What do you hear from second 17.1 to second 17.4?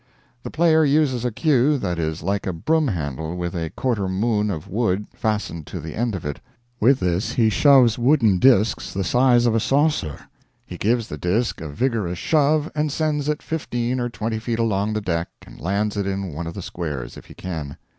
if he